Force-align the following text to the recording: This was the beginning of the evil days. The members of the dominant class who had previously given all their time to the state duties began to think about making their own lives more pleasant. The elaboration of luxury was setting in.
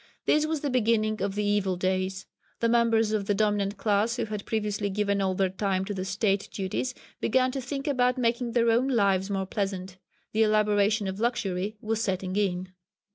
This 0.25 0.47
was 0.47 0.61
the 0.61 0.71
beginning 0.71 1.21
of 1.21 1.35
the 1.35 1.43
evil 1.43 1.75
days. 1.75 2.25
The 2.59 2.67
members 2.67 3.11
of 3.11 3.27
the 3.27 3.35
dominant 3.35 3.77
class 3.77 4.15
who 4.15 4.25
had 4.25 4.47
previously 4.47 4.89
given 4.89 5.21
all 5.21 5.35
their 5.35 5.47
time 5.51 5.85
to 5.85 5.93
the 5.93 6.05
state 6.05 6.49
duties 6.51 6.95
began 7.19 7.51
to 7.51 7.61
think 7.61 7.85
about 7.85 8.17
making 8.17 8.53
their 8.53 8.71
own 8.71 8.87
lives 8.87 9.29
more 9.29 9.45
pleasant. 9.45 9.99
The 10.31 10.41
elaboration 10.41 11.07
of 11.07 11.19
luxury 11.19 11.77
was 11.81 12.01
setting 12.01 12.35
in. 12.35 12.69